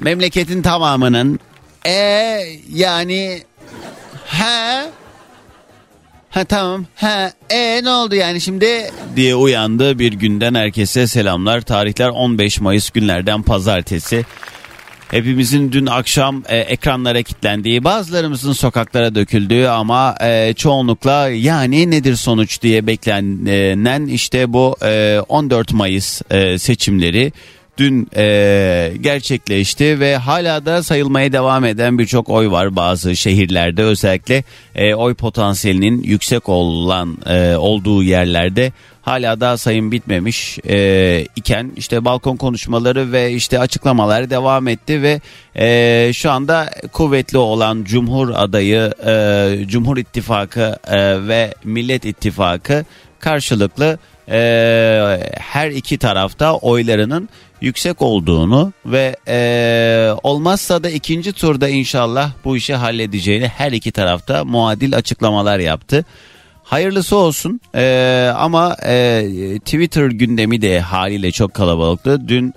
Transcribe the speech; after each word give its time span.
Memleketin 0.00 0.62
tamamının 0.62 1.40
e 1.86 2.40
yani 2.68 3.42
he 4.26 4.90
Ha 6.30 6.44
tamam. 6.44 6.86
Ha 6.94 7.32
e 7.50 7.84
ne 7.84 7.90
oldu 7.90 8.14
yani 8.14 8.40
şimdi? 8.40 8.90
Diye 9.16 9.34
uyandı 9.34 9.98
bir 9.98 10.12
günden 10.12 10.54
herkese 10.54 11.06
selamlar. 11.06 11.60
Tarihler 11.60 12.08
15 12.08 12.60
Mayıs 12.60 12.90
günlerden 12.90 13.42
pazartesi. 13.42 14.24
Hepimizin 15.10 15.72
dün 15.72 15.86
akşam 15.86 16.42
e, 16.48 16.58
ekranlara 16.58 17.22
kilitlendiği, 17.22 17.84
bazılarımızın 17.84 18.52
sokaklara 18.52 19.14
döküldüğü 19.14 19.66
ama 19.66 20.14
e, 20.20 20.54
çoğunlukla 20.54 21.28
yani 21.28 21.90
nedir 21.90 22.16
sonuç 22.16 22.62
diye 22.62 22.86
beklenen 22.86 24.06
işte 24.06 24.52
bu 24.52 24.76
e, 24.82 25.20
14 25.28 25.72
Mayıs 25.72 26.22
e, 26.30 26.58
seçimleri 26.58 27.32
dün 27.80 28.08
e, 28.16 28.92
gerçekleşti 29.00 30.00
ve 30.00 30.16
hala 30.16 30.66
da 30.66 30.82
sayılmaya 30.82 31.32
devam 31.32 31.64
eden 31.64 31.98
birçok 31.98 32.28
oy 32.28 32.50
var 32.50 32.76
bazı 32.76 33.16
şehirlerde. 33.16 33.82
Özellikle 33.82 34.44
e, 34.74 34.94
oy 34.94 35.14
potansiyelinin 35.14 36.02
yüksek 36.02 36.48
olan 36.48 37.18
e, 37.26 37.56
olduğu 37.56 38.02
yerlerde 38.02 38.72
hala 39.02 39.40
da 39.40 39.56
sayım 39.56 39.92
bitmemiş 39.92 40.58
e, 40.68 41.26
iken 41.36 41.72
işte 41.76 42.04
balkon 42.04 42.36
konuşmaları 42.36 43.12
ve 43.12 43.32
işte 43.32 43.58
açıklamalar 43.58 44.30
devam 44.30 44.68
etti 44.68 45.02
ve 45.02 45.20
e, 45.56 46.12
şu 46.12 46.30
anda 46.30 46.70
kuvvetli 46.92 47.38
olan 47.38 47.84
Cumhur 47.84 48.30
adayı 48.34 48.94
e, 49.06 49.64
Cumhur 49.66 49.96
İttifakı 49.96 50.76
e, 50.88 51.28
ve 51.28 51.54
Millet 51.64 52.04
İttifakı 52.04 52.84
karşılıklı 53.20 53.98
e, 54.28 54.38
her 55.38 55.70
iki 55.70 55.98
tarafta 55.98 56.54
oylarının 56.54 57.28
yüksek 57.60 58.02
olduğunu 58.02 58.72
ve 58.86 59.16
e, 59.28 60.10
olmazsa 60.22 60.82
da 60.82 60.90
ikinci 60.90 61.32
turda 61.32 61.68
inşallah 61.68 62.32
bu 62.44 62.56
işi 62.56 62.74
halledeceğini 62.74 63.48
her 63.48 63.72
iki 63.72 63.92
tarafta 63.92 64.44
muadil 64.44 64.96
açıklamalar 64.96 65.58
yaptı. 65.58 66.04
Hayırlısı 66.64 67.16
olsun 67.16 67.60
e, 67.74 68.30
ama 68.36 68.76
e, 68.86 69.24
Twitter 69.58 70.06
gündemi 70.06 70.62
de 70.62 70.80
haliyle 70.80 71.30
çok 71.30 71.54
kalabalıktı. 71.54 72.28
Dün 72.28 72.54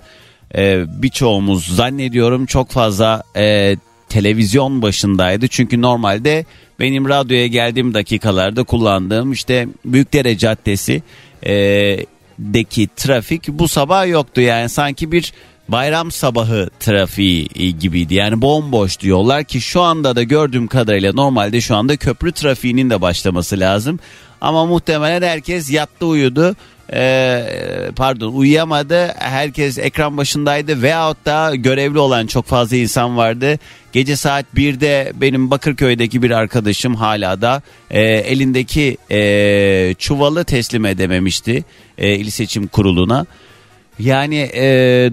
e, 0.56 0.84
birçoğumuz 1.02 1.76
zannediyorum 1.76 2.46
çok 2.46 2.70
fazla 2.70 3.22
e, 3.36 3.76
televizyon 4.08 4.82
başındaydı. 4.82 5.48
Çünkü 5.48 5.82
normalde 5.82 6.44
benim 6.80 7.08
radyoya 7.08 7.46
geldiğim 7.46 7.94
dakikalarda 7.94 8.62
kullandığım 8.62 9.32
işte 9.32 9.68
Büyükdere 9.84 10.38
Caddesi 10.38 11.02
e, 11.46 11.96
deki 12.38 12.88
trafik 12.96 13.48
bu 13.48 13.68
sabah 13.68 14.08
yoktu. 14.08 14.40
Yani 14.40 14.68
sanki 14.68 15.12
bir 15.12 15.32
bayram 15.68 16.10
sabahı 16.10 16.70
trafiği 16.80 17.48
gibiydi. 17.78 18.14
Yani 18.14 18.42
bomboş 18.42 19.00
diyorlar 19.00 19.44
ki 19.44 19.60
şu 19.60 19.80
anda 19.80 20.16
da 20.16 20.22
gördüğüm 20.22 20.66
kadarıyla 20.66 21.12
normalde 21.12 21.60
şu 21.60 21.76
anda 21.76 21.96
köprü 21.96 22.32
trafiğinin 22.32 22.90
de 22.90 23.00
başlaması 23.00 23.60
lazım. 23.60 23.98
Ama 24.40 24.66
muhtemelen 24.66 25.28
herkes 25.28 25.70
yattı 25.70 26.06
uyudu. 26.06 26.56
Ee, 26.92 27.90
pardon 27.96 28.32
uyuyamadı. 28.32 29.06
Herkes 29.18 29.78
ekran 29.78 30.16
başındaydı 30.16 30.82
veyahut 30.82 31.26
da 31.26 31.54
görevli 31.54 31.98
olan 31.98 32.26
çok 32.26 32.46
fazla 32.46 32.76
insan 32.76 33.16
vardı. 33.16 33.58
Gece 33.92 34.16
saat 34.16 34.46
1'de 34.56 35.12
benim 35.14 35.50
Bakırköy'deki 35.50 36.22
bir 36.22 36.30
arkadaşım 36.30 36.94
hala 36.94 37.40
da 37.40 37.62
e, 37.90 38.02
elindeki 38.02 38.96
e, 39.10 39.94
çuvalı 39.98 40.44
teslim 40.44 40.84
edememişti 40.84 41.64
e, 41.98 42.14
il 42.14 42.30
seçim 42.30 42.66
kuruluna 42.66 43.26
yani 43.98 44.50
e, 44.54 44.66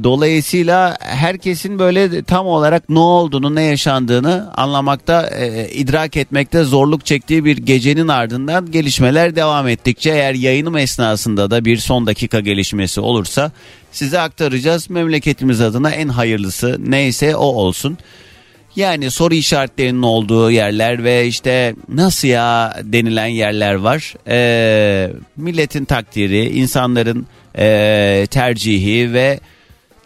dolayısıyla 0.03 0.97
herkesin 0.99 1.79
böyle 1.79 2.23
tam 2.23 2.47
olarak 2.47 2.89
ne 2.89 2.99
olduğunu 2.99 3.55
ne 3.55 3.63
yaşandığını 3.63 4.51
anlamakta 4.57 5.27
e, 5.27 5.69
idrak 5.69 6.17
etmekte 6.17 6.63
zorluk 6.63 7.05
çektiği 7.05 7.45
bir 7.45 7.57
gecenin 7.57 8.07
ardından 8.07 8.71
gelişmeler 8.71 9.35
devam 9.35 9.67
ettikçe 9.67 10.09
eğer 10.09 10.33
yayınım 10.33 10.77
esnasında 10.77 11.51
da 11.51 11.65
bir 11.65 11.77
son 11.77 12.07
dakika 12.07 12.39
gelişmesi 12.39 13.01
olursa 13.01 13.51
size 13.91 14.19
aktaracağız. 14.19 14.89
Memleketimiz 14.89 15.61
adına 15.61 15.91
en 15.91 16.07
hayırlısı 16.07 16.77
neyse 16.79 17.35
o 17.35 17.45
olsun. 17.45 17.97
Yani 18.75 19.11
soru 19.11 19.33
işaretlerinin 19.33 20.01
olduğu 20.01 20.51
yerler 20.51 21.03
ve 21.03 21.27
işte 21.27 21.75
nasıl 21.89 22.27
ya 22.27 22.77
denilen 22.83 23.27
yerler 23.27 23.73
var. 23.73 24.13
Ee, 24.27 25.11
milletin 25.37 25.85
takdiri, 25.85 26.49
insanların 26.49 27.27
e, 27.57 28.27
tercihi 28.31 29.13
ve 29.13 29.39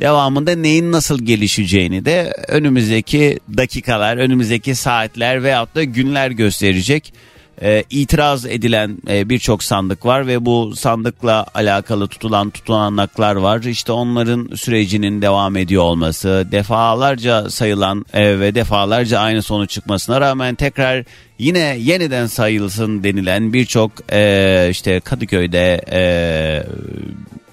devamında 0.02 0.56
neyin 0.56 0.92
nasıl 0.92 1.26
gelişeceğini 1.26 2.06
de 2.06 2.34
önümüzdeki 2.48 3.40
dakikalar, 3.58 4.18
önümüzdeki 4.18 4.76
saatler 4.76 5.44
veyahut 5.44 5.76
da 5.76 5.84
günler 5.84 6.32
gösterecek. 6.32 7.14
E, 7.62 7.84
itiraz 7.90 8.46
edilen 8.46 8.98
e, 9.10 9.30
birçok 9.30 9.64
sandık 9.64 10.06
var 10.06 10.28
ve 10.28 10.46
bu 10.46 10.76
sandıkla 10.76 11.46
alakalı 11.54 12.08
tutulan 12.08 12.50
tutulanaklar 12.50 13.36
var. 13.36 13.64
İşte 13.64 13.92
onların 13.92 14.56
sürecinin 14.56 15.22
devam 15.22 15.58
ediyor 15.58 15.84
olması, 15.84 16.48
defalarca 16.52 17.50
sayılan 17.50 18.06
e, 18.14 18.40
ve 18.40 18.56
defalarca 18.56 19.20
aynı 19.20 19.42
sonuç 19.42 19.70
çıkmasına 19.70 20.22
rağmen 20.22 20.56
tekrar 20.56 21.06
yine 21.40 21.78
yeniden 21.80 22.28
sayılsın 22.28 23.04
denilen 23.04 23.54
birçok 23.54 23.92
e, 24.12 24.68
işte 24.72 25.00
Kadıköy'de 25.00 25.82
e, 25.92 26.02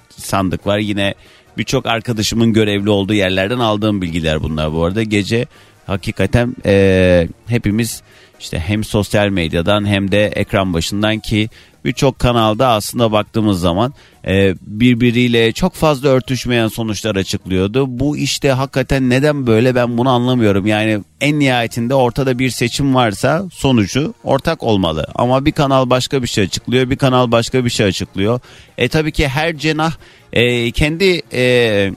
sandık 0.09 0.67
var. 0.67 0.77
Yine 0.77 1.13
birçok 1.57 1.85
arkadaşımın 1.85 2.53
görevli 2.53 2.89
olduğu 2.89 3.13
yerlerden 3.13 3.59
aldığım 3.59 4.01
bilgiler 4.01 4.43
bunlar 4.43 4.73
bu 4.73 4.83
arada. 4.83 5.03
Gece 5.03 5.45
hakikaten 5.85 6.55
e, 6.65 7.27
hepimiz 7.47 8.01
işte 8.43 8.59
hem 8.59 8.83
sosyal 8.83 9.29
medyadan 9.29 9.87
hem 9.87 10.11
de 10.11 10.25
ekran 10.25 10.73
başından 10.73 11.19
ki 11.19 11.49
birçok 11.85 12.19
kanalda 12.19 12.67
aslında 12.67 13.11
baktığımız 13.11 13.59
zaman 13.59 13.93
e, 14.27 14.55
birbiriyle 14.61 15.51
çok 15.51 15.73
fazla 15.73 16.09
örtüşmeyen 16.09 16.67
sonuçlar 16.67 17.15
açıklıyordu. 17.15 17.99
Bu 17.99 18.17
işte 18.17 18.51
hakikaten 18.51 19.09
neden 19.09 19.47
böyle 19.47 19.75
ben 19.75 19.97
bunu 19.97 20.09
anlamıyorum. 20.09 20.65
Yani 20.65 20.99
en 21.21 21.39
nihayetinde 21.39 21.95
ortada 21.95 22.39
bir 22.39 22.49
seçim 22.49 22.95
varsa 22.95 23.45
sonucu 23.53 24.13
ortak 24.23 24.63
olmalı. 24.63 25.07
Ama 25.15 25.45
bir 25.45 25.51
kanal 25.51 25.89
başka 25.89 26.21
bir 26.21 26.27
şey 26.27 26.43
açıklıyor, 26.43 26.89
bir 26.89 26.97
kanal 26.97 27.31
başka 27.31 27.65
bir 27.65 27.69
şey 27.69 27.85
açıklıyor. 27.85 28.39
E 28.77 28.87
tabii 28.87 29.11
ki 29.11 29.27
her 29.27 29.57
cenah 29.57 29.93
e, 30.33 30.71
kendi 30.71 31.21
e, 31.33 31.93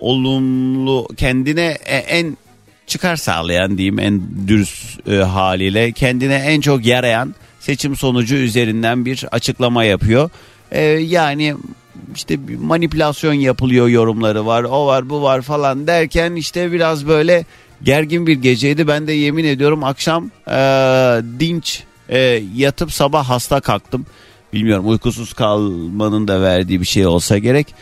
olumlu 0.00 1.08
kendine 1.16 1.78
e, 1.86 1.96
en 1.96 2.36
çıkar 2.86 3.16
sağlayan 3.16 3.78
diyeyim 3.78 3.98
en 3.98 4.22
dürüst 4.48 5.08
e, 5.08 5.16
haliyle 5.16 5.92
kendine 5.92 6.34
en 6.34 6.60
çok 6.60 6.86
yarayan 6.86 7.34
seçim 7.60 7.96
sonucu 7.96 8.34
üzerinden 8.34 9.04
bir 9.04 9.24
açıklama 9.32 9.84
yapıyor. 9.84 10.30
E, 10.70 10.82
yani 10.84 11.54
işte 12.14 12.38
manipülasyon 12.60 13.32
yapılıyor 13.32 13.88
yorumları 13.88 14.46
var 14.46 14.64
o 14.64 14.86
var 14.86 15.10
bu 15.10 15.22
var 15.22 15.42
falan 15.42 15.86
derken 15.86 16.34
işte 16.34 16.72
biraz 16.72 17.06
böyle 17.06 17.44
gergin 17.82 18.26
bir 18.26 18.34
geceydi. 18.34 18.88
Ben 18.88 19.06
de 19.06 19.12
yemin 19.12 19.44
ediyorum 19.44 19.84
akşam 19.84 20.30
e, 20.48 20.58
dinç 21.40 21.82
e, 22.08 22.18
yatıp 22.54 22.92
sabah 22.92 23.28
hasta 23.28 23.60
kalktım. 23.60 24.06
Bilmiyorum 24.52 24.88
uykusuz 24.88 25.32
kalmanın 25.32 26.28
da 26.28 26.42
verdiği 26.42 26.80
bir 26.80 26.86
şey 26.86 27.06
olsa 27.06 27.38
gerek. 27.38 27.74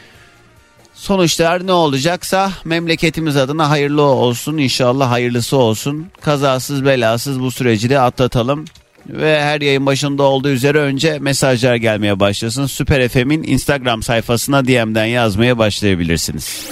Sonuçlar 1.05 1.67
ne 1.67 1.73
olacaksa 1.73 2.53
memleketimiz 2.65 3.37
adına 3.37 3.71
hayırlı 3.71 4.03
olsun 4.03 4.59
inşallah 4.59 5.11
hayırlısı 5.11 5.57
olsun. 5.57 6.07
Kazasız 6.21 6.85
belasız 6.85 7.41
bu 7.41 7.51
süreci 7.51 7.91
de 7.91 8.01
atlatalım. 8.01 8.65
Ve 9.09 9.43
her 9.43 9.61
yayın 9.61 9.87
başında 9.87 10.23
olduğu 10.23 10.49
üzere 10.49 10.79
önce 10.79 11.19
mesajlar 11.19 11.75
gelmeye 11.75 12.21
başlasın. 12.21 12.67
Süper 12.67 13.09
FM'in 13.09 13.43
Instagram 13.43 14.03
sayfasına 14.03 14.65
DM'den 14.65 15.05
yazmaya 15.05 15.59
başlayabilirsiniz. 15.59 16.69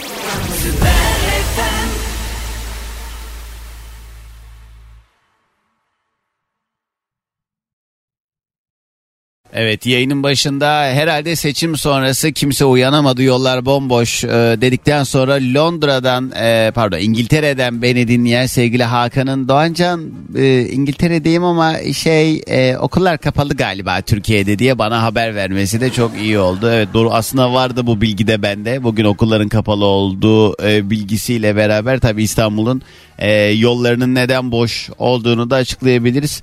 Evet 9.54 9.87
yayının 9.87 10.22
başında 10.22 10.82
herhalde 10.82 11.37
seçim 11.37 11.76
sonrası 11.76 12.32
kimse 12.32 12.64
uyanamadı 12.64 13.22
yollar 13.22 13.64
bomboş 13.64 14.25
e, 14.25 14.28
dedikten 14.60 15.02
sonra 15.04 15.34
Londra'dan 15.54 16.32
e, 16.43 16.70
pardon 16.75 16.99
İngiltere'den 16.99 17.82
beni 17.82 18.08
dinleyen 18.08 18.46
sevgili 18.46 18.84
Hakan'ın 18.84 19.49
Doğancan 19.49 20.10
e, 20.37 20.60
İngiltere'deyim 20.60 21.44
ama 21.44 21.76
şey 21.94 22.43
e, 22.46 22.76
okullar 22.76 23.19
kapalı 23.19 23.54
galiba 23.54 24.00
Türkiye'de 24.00 24.58
diye 24.58 24.78
bana 24.78 25.02
haber 25.02 25.34
vermesi 25.34 25.81
de 25.81 25.90
çok 25.90 26.19
iyi 26.20 26.38
oldu. 26.38 26.70
Evet 26.72 26.88
doğru 26.94 27.10
aslında 27.12 27.52
vardı 27.52 27.87
bu 27.87 28.00
bilgi 28.00 28.26
de 28.26 28.43
bende 28.43 28.82
bugün 28.82 29.05
okulların 29.05 29.48
kapalı 29.48 29.84
olduğu 29.84 30.66
e, 30.69 30.90
bilgisiyle 30.90 31.56
beraber 31.56 32.00
tabi 32.00 32.22
İstanbul'un 32.22 32.82
e, 33.19 33.32
yollarının 33.43 34.14
neden 34.14 34.52
boş 34.52 34.90
olduğunu 34.98 35.50
da 35.50 35.56
açıklayabiliriz. 35.56 36.43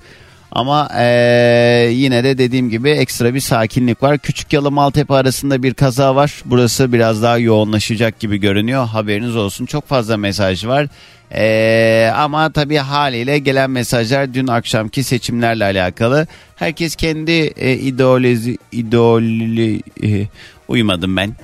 Ama 0.52 0.88
ee, 0.98 1.90
yine 1.92 2.24
de 2.24 2.38
dediğim 2.38 2.70
gibi 2.70 2.90
ekstra 2.90 3.34
bir 3.34 3.40
sakinlik 3.40 4.02
var. 4.02 4.18
Küçük 4.18 4.52
Yalı 4.52 4.70
Maltepe 4.70 5.14
arasında 5.14 5.62
bir 5.62 5.74
kaza 5.74 6.14
var. 6.14 6.42
Burası 6.44 6.92
biraz 6.92 7.22
daha 7.22 7.38
yoğunlaşacak 7.38 8.20
gibi 8.20 8.38
görünüyor. 8.38 8.86
Haberiniz 8.86 9.36
olsun. 9.36 9.66
Çok 9.66 9.88
fazla 9.88 10.16
mesaj 10.16 10.66
var. 10.66 10.86
Ee, 11.34 12.10
ama 12.16 12.52
tabii 12.52 12.76
haliyle 12.76 13.38
gelen 13.38 13.70
mesajlar 13.70 14.34
dün 14.34 14.46
akşamki 14.46 15.04
seçimlerle 15.04 15.64
alakalı. 15.64 16.26
Herkes 16.56 16.96
kendi 16.96 17.32
e, 17.32 17.72
ideoloji 17.72 18.58
idoli 18.72 19.82
e, 20.02 20.26
uyumadım 20.68 21.16
ben 21.16 21.34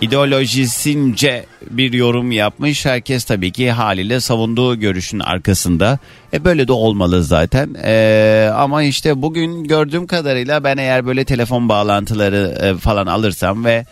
ideolojisince 0.00 1.46
bir 1.70 1.92
yorum 1.92 2.32
yapmış. 2.32 2.86
Herkes 2.86 3.24
tabii 3.24 3.52
ki 3.52 3.70
haliyle 3.70 4.20
savunduğu 4.20 4.80
görüşün 4.80 5.18
arkasında. 5.18 5.98
E 6.32 6.44
böyle 6.44 6.68
de 6.68 6.72
olmalı 6.72 7.24
zaten. 7.24 7.76
E, 7.84 8.50
ama 8.54 8.82
işte 8.82 9.22
bugün 9.22 9.64
gördüğüm 9.64 10.06
kadarıyla 10.06 10.64
ben 10.64 10.76
eğer 10.76 11.06
böyle 11.06 11.24
telefon 11.24 11.68
bağlantıları 11.68 12.58
e, 12.62 12.78
falan 12.78 13.06
alırsam 13.06 13.64
ve 13.64 13.84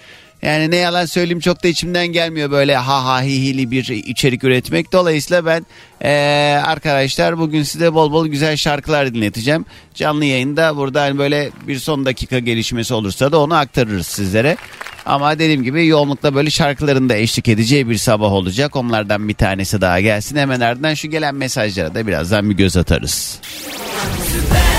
yani 0.42 0.70
ne 0.70 0.76
yalan 0.76 1.06
söyleyeyim 1.06 1.40
çok 1.40 1.64
da 1.64 1.68
içimden 1.68 2.06
gelmiyor 2.06 2.50
böyle 2.50 2.76
ha 2.76 3.04
ha 3.04 3.22
hi 3.22 3.42
hili 3.42 3.70
bir 3.70 3.88
içerik 3.88 4.44
üretmek. 4.44 4.92
Dolayısıyla 4.92 5.46
ben 5.46 5.66
ee, 6.02 6.60
arkadaşlar 6.66 7.38
bugün 7.38 7.62
size 7.62 7.94
bol 7.94 8.12
bol 8.12 8.26
güzel 8.26 8.56
şarkılar 8.56 9.14
dinleteceğim. 9.14 9.64
Canlı 9.94 10.24
yayında 10.24 10.76
burada 10.76 11.02
hani 11.02 11.18
böyle 11.18 11.50
bir 11.68 11.78
son 11.78 12.06
dakika 12.06 12.38
gelişmesi 12.38 12.94
olursa 12.94 13.32
da 13.32 13.40
onu 13.40 13.54
aktarırız 13.54 14.06
sizlere. 14.06 14.56
Ama 15.06 15.38
dediğim 15.38 15.62
gibi 15.62 15.86
yoğunlukla 15.86 16.34
böyle 16.34 16.50
şarkıların 16.50 17.08
da 17.08 17.16
eşlik 17.16 17.48
edeceği 17.48 17.88
bir 17.88 17.96
sabah 17.96 18.32
olacak. 18.32 18.76
Onlardan 18.76 19.28
bir 19.28 19.34
tanesi 19.34 19.80
daha 19.80 20.00
gelsin. 20.00 20.36
Hemen 20.36 20.60
ardından 20.60 20.94
şu 20.94 21.10
gelen 21.10 21.34
mesajlara 21.34 21.94
da 21.94 22.06
birazdan 22.06 22.50
bir 22.50 22.54
göz 22.54 22.76
atarız. 22.76 23.40
Süper 24.26 24.75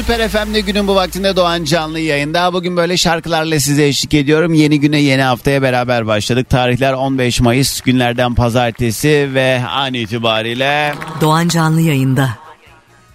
FM'de 0.00 0.60
günün 0.60 0.88
bu 0.88 0.94
vaktinde 0.94 1.36
doğan 1.36 1.64
canlı 1.64 1.98
yayında. 1.98 2.52
Bugün 2.52 2.76
böyle 2.76 2.96
şarkılarla 2.96 3.60
size 3.60 3.86
eşlik 3.86 4.14
ediyorum. 4.14 4.54
Yeni 4.54 4.80
güne 4.80 5.00
yeni 5.00 5.22
haftaya 5.22 5.62
beraber 5.62 6.06
başladık. 6.06 6.48
Tarihler 6.50 6.92
15 6.92 7.40
Mayıs 7.40 7.80
günlerden 7.80 8.34
pazartesi 8.34 9.30
ve 9.34 9.64
an 9.68 9.94
itibariyle... 9.94 10.94
Doğan 11.20 11.48
canlı 11.48 11.80
yayında. 11.80 12.28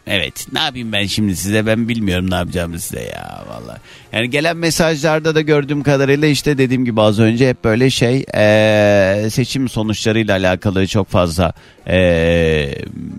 Evet 0.07 0.47
ne 0.53 0.59
yapayım 0.59 0.91
ben 0.91 1.05
şimdi 1.05 1.35
size 1.35 1.65
ben 1.65 1.87
bilmiyorum 1.87 2.31
ne 2.31 2.35
yapacağımı 2.35 2.79
size 2.79 3.01
ya 3.01 3.43
valla. 3.61 3.77
Yani 4.13 4.29
gelen 4.29 4.57
mesajlarda 4.57 5.35
da 5.35 5.41
gördüğüm 5.41 5.83
kadarıyla 5.83 6.27
işte 6.27 6.57
dediğim 6.57 6.85
gibi 6.85 7.01
az 7.01 7.19
önce 7.19 7.49
hep 7.49 7.63
böyle 7.63 7.89
şey 7.89 8.25
ee, 8.35 9.29
seçim 9.29 9.69
sonuçlarıyla 9.69 10.37
alakalı 10.37 10.87
çok 10.87 11.07
fazla 11.07 11.53
ee, 11.87 12.75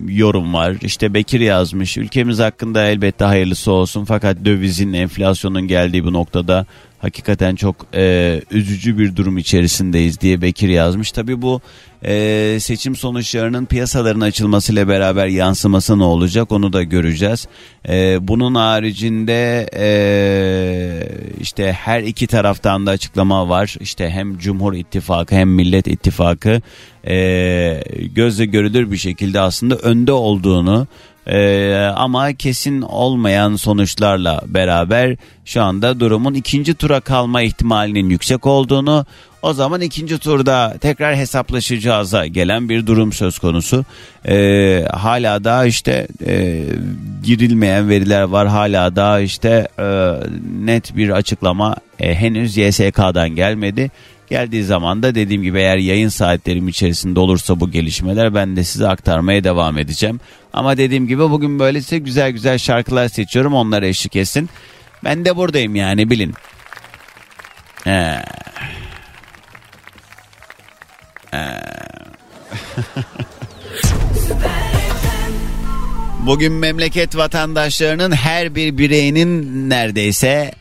yorum 0.09 0.55
var. 0.55 0.77
İşte 0.83 1.15
Bekir 1.15 1.41
yazmış 1.41 1.97
ülkemiz 1.97 2.39
hakkında 2.39 2.87
elbette 2.87 3.25
hayırlısı 3.25 3.73
olsun 3.73 4.05
fakat 4.05 4.45
dövizin 4.45 4.93
enflasyonun 4.93 5.69
geldiği 5.69 6.05
bu 6.05 6.13
noktada 6.13 6.67
hakikaten 6.99 7.55
çok 7.55 7.77
e, 7.95 8.41
üzücü 8.51 8.99
bir 8.99 9.17
durum 9.17 9.39
içerisindeyiz 9.39 10.21
diye 10.21 10.43
Bekir 10.43 10.69
yazmış. 10.69 11.13
Tabi 11.13 11.43
bu 11.43 11.61
e, 12.05 12.57
seçim 12.61 12.97
sonuçlarının 12.97 13.67
piyasaların 13.67 14.21
açılmasıyla 14.21 14.89
beraber 14.89 15.27
yansıması 15.27 15.99
ne 15.99 16.05
olacak 16.05 16.53
onu 16.53 16.73
da 16.73 16.83
göreceğiz. 16.83 17.49
E, 17.89 18.29
bunun 18.29 18.55
haricinde 18.55 19.71
e, 19.77 19.89
işte 21.41 21.73
her 21.73 22.03
iki 22.03 22.27
taraftan 22.27 22.87
da 22.87 22.91
açıklama 22.91 23.49
var. 23.49 23.77
İşte 23.81 24.11
hem 24.11 24.39
Cumhur 24.39 24.75
İttifakı 24.75 25.35
hem 25.35 25.55
Millet 25.55 25.87
İttifakı 25.87 26.61
e, 27.09 27.83
gözle 28.15 28.45
görülür 28.45 28.91
bir 28.91 28.97
şekilde 28.97 29.41
aslında 29.41 29.77
önde 29.77 30.13
olduğunu 30.13 30.87
ee, 31.29 31.75
ama 31.97 32.33
kesin 32.33 32.83
olmayan 32.83 33.57
sonuçlarla 33.57 34.43
beraber 34.47 35.17
şu 35.45 35.63
anda 35.63 36.01
durumun 36.01 36.35
ikinci 36.35 36.75
tura 36.75 37.01
kalma 37.01 37.43
ihtimalinin 37.43 38.11
yüksek 38.11 38.47
olduğunu 38.47 39.07
o 39.43 39.53
zaman 39.53 39.81
ikinci 39.81 40.19
turda 40.19 40.75
tekrar 40.81 41.17
hesaplaşacağıza 41.17 42.27
gelen 42.27 42.69
bir 42.69 42.87
durum 42.87 43.13
söz 43.13 43.39
konusu. 43.39 43.85
Ee, 44.29 44.85
hala 44.93 45.45
daha 45.45 45.67
işte 45.67 46.09
e, 46.27 46.65
girilmeyen 47.25 47.89
veriler 47.89 48.23
var. 48.23 48.49
Hala 48.49 48.97
daha 48.97 49.21
işte 49.21 49.69
e, 49.79 50.15
net 50.65 50.97
bir 50.97 51.11
açıklama 51.11 51.77
e, 51.99 52.15
henüz 52.15 52.57
YSK'dan 52.57 53.31
gelmedi. 53.31 53.91
Geldiği 54.31 54.65
zaman 54.65 55.03
da 55.03 55.15
dediğim 55.15 55.43
gibi 55.43 55.59
eğer 55.59 55.77
yayın 55.77 56.09
saatlerim 56.09 56.69
içerisinde 56.69 57.21
olursa 57.21 57.61
bu 57.61 57.71
gelişmeler 57.71 58.35
ben 58.35 58.57
de 58.57 58.65
size 58.65 58.89
aktarmaya 58.89 59.45
devam 59.45 59.79
edeceğim. 59.79 60.21
Ama 60.53 60.77
dediğim 60.77 61.07
gibi 61.07 61.21
bugün 61.21 61.59
böylese 61.59 61.99
güzel 61.99 62.31
güzel 62.31 62.59
şarkılar 62.59 63.09
seçiyorum 63.09 63.55
onlara 63.55 63.87
eşlik 63.87 64.17
etsin. 64.17 64.51
Ben 65.05 65.25
de 65.25 65.37
buradayım 65.37 65.75
yani 65.75 66.11
bilin. 66.11 66.35
Ee. 67.87 68.23
Ee. 71.35 71.39
Bugün 76.27 76.53
memleket 76.53 77.17
vatandaşlarının 77.17 78.13
her 78.13 78.55
bir 78.55 78.79
bireyinin 78.79 79.71
neredeyse 79.71 80.53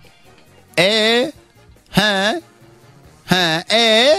e 0.79 1.31
he 1.91 2.41
he 3.27 3.63
e 3.75 4.15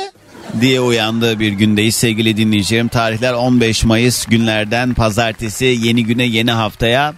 diye 0.60 0.80
uyandığı 0.80 1.40
bir 1.40 1.52
gündeyiz 1.52 1.94
sevgili 1.94 2.36
dinleyicilerim. 2.36 2.88
Tarihler 2.88 3.32
15 3.32 3.84
Mayıs 3.84 4.26
günlerden 4.26 4.94
pazartesi 4.94 5.64
yeni 5.64 6.04
güne 6.04 6.24
yeni 6.24 6.50
haftaya 6.50 7.14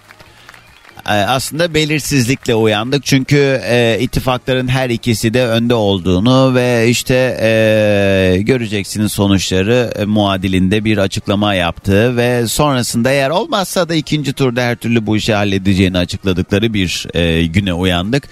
e, 1.07 1.13
aslında 1.13 1.75
belirsizlikle 1.75 2.55
uyandık 2.55 3.05
çünkü 3.05 3.61
e, 3.65 3.99
ittifakların 4.01 4.69
her 4.69 4.91
ikisi 4.91 5.35
de 5.35 5.47
önde 5.47 5.75
olduğunu 5.75 6.55
ve 6.55 6.89
işte 6.89 7.39
e, 7.41 8.43
göreceksiniz 8.43 9.13
sonuçları 9.13 9.93
e, 9.97 10.05
muadilinde 10.05 10.85
bir 10.85 10.99
açıklama 10.99 11.55
yaptığı 11.55 12.17
ve 12.17 12.47
sonrasında 12.47 13.11
eğer 13.11 13.31
olmazsa 13.31 13.89
da 13.89 13.95
ikinci 13.95 14.33
turda 14.33 14.63
her 14.63 14.77
türlü 14.77 15.07
bu 15.07 15.17
işi 15.17 15.35
halledeceğini 15.35 15.99
açıkladıkları 15.99 16.75
bir 16.75 17.07
e, 17.15 17.47
güne 17.47 17.75
uyandık. 17.75 18.29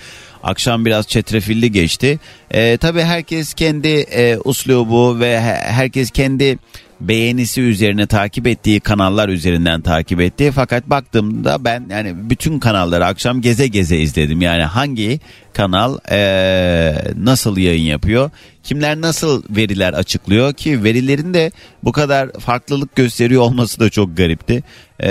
Akşam 0.49 0.85
biraz 0.85 1.09
çetrefilli 1.09 1.73
geçti. 1.73 2.19
E, 2.51 2.77
tabii 2.77 3.03
herkes 3.03 3.55
kendi 3.55 3.89
e, 3.89 4.39
uslubu 4.45 5.21
ve 5.21 5.41
herkes 5.61 6.11
kendi 6.11 6.59
beğenisi 7.01 7.61
üzerine 7.61 8.07
takip 8.07 8.47
ettiği 8.47 8.81
kanallar 8.81 9.29
üzerinden 9.29 9.81
takip 9.81 10.21
etti. 10.21 10.53
Fakat 10.55 10.91
baktığımda 10.91 11.65
ben 11.65 11.87
yani 11.91 12.31
bütün 12.31 12.59
kanalları 12.59 13.07
akşam 13.07 13.41
geze 13.41 13.67
geze 13.67 13.97
izledim. 13.97 14.41
Yani 14.41 14.63
hangi 14.63 15.21
kanal 15.53 15.99
ee, 16.11 16.95
nasıl 17.17 17.57
yayın 17.57 17.83
yapıyor? 17.83 18.31
Kimler 18.63 19.01
nasıl 19.01 19.43
veriler 19.51 19.93
açıklıyor 19.93 20.53
ki 20.53 20.85
verilerin 20.85 21.35
de 21.35 21.53
bu 21.85 21.93
kadar 21.93 22.33
farklılık 22.33 22.97
gösteriyor 22.97 23.43
olması 23.43 23.81
da 23.81 23.91
çok 23.91 24.17
garipti. 24.17 24.63
E, 25.03 25.11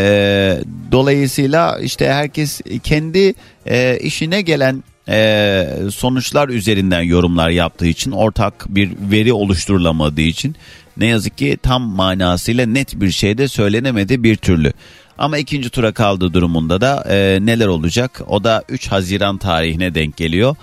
dolayısıyla 0.91 1.79
işte 1.79 2.09
herkes 2.09 2.61
kendi 2.83 3.33
e, 3.65 3.99
işine 3.99 4.41
gelen 4.41 4.83
e, 5.09 5.67
sonuçlar 5.93 6.49
üzerinden 6.49 7.01
yorumlar 7.01 7.49
yaptığı 7.49 7.87
için 7.87 8.11
ortak 8.11 8.65
bir 8.69 8.91
veri 9.11 9.33
oluşturulamadığı 9.33 10.21
için 10.21 10.55
ne 10.97 11.05
yazık 11.05 11.37
ki 11.37 11.57
tam 11.63 11.81
manasıyla 11.81 12.65
net 12.65 13.01
bir 13.01 13.11
şey 13.11 13.37
de 13.37 13.47
söylenemedi 13.47 14.23
bir 14.23 14.35
türlü. 14.35 14.73
Ama 15.17 15.37
ikinci 15.37 15.69
tura 15.69 15.91
kaldığı 15.91 16.33
durumunda 16.33 16.81
da 16.81 17.05
e, 17.09 17.39
neler 17.41 17.67
olacak? 17.67 18.21
O 18.27 18.43
da 18.43 18.63
3 18.69 18.87
Haziran 18.87 19.37
tarihine 19.37 19.95
denk 19.95 20.17
geliyor. 20.17 20.55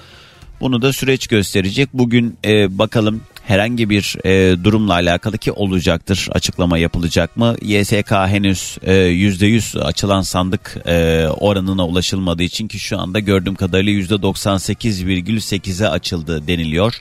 Bunu 0.61 0.83
da 0.83 0.93
süreç 0.93 1.27
gösterecek. 1.27 1.89
Bugün 1.95 2.37
e, 2.45 2.79
bakalım 2.79 3.21
herhangi 3.47 3.91
bir 3.91 4.17
e, 4.25 4.65
durumla 4.65 4.93
alakalı 4.93 5.39
ki 5.39 5.53
olacaktır. 5.53 6.29
Açıklama 6.33 6.79
yapılacak 6.79 7.37
mı? 7.37 7.57
YSK 7.63 8.11
henüz 8.11 8.79
e, 8.83 8.93
%100 8.93 9.81
açılan 9.81 10.23
sandık 10.23 10.77
e, 10.87 11.27
oranına 11.29 11.87
ulaşılmadığı 11.87 12.43
için 12.43 12.69
ki 12.69 12.79
şu 12.79 12.99
anda 12.99 13.19
gördüğüm 13.19 13.55
kadarıyla 13.55 13.93
%98,8'e 13.93 15.89
açıldı 15.89 16.47
deniliyor. 16.47 16.95